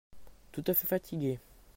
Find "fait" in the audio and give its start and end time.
0.73-0.87